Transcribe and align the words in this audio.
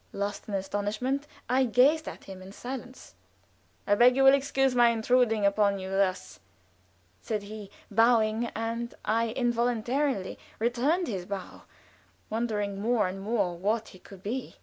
Lost 0.13 0.47
in 0.47 0.55
astonishment, 0.55 1.27
I 1.47 1.63
gazed 1.65 2.07
at 2.07 2.23
him 2.23 2.41
in 2.41 2.51
silence. 2.53 3.13
"I 3.85 3.93
beg 3.93 4.15
you 4.15 4.23
will 4.23 4.33
excuse 4.33 4.73
my 4.73 4.89
intruding 4.89 5.45
upon 5.45 5.77
you 5.77 5.91
thus," 5.91 6.39
said 7.21 7.43
he, 7.43 7.69
bowing, 7.91 8.47
and 8.55 8.95
I 9.05 9.25
involuntarily 9.29 10.39
returned 10.57 11.07
his 11.07 11.27
bow, 11.27 11.65
wondering 12.31 12.81
more 12.81 13.07
and 13.07 13.21
more 13.21 13.55
what 13.55 13.89
he 13.89 13.99
could 13.99 14.23
be. 14.23 14.55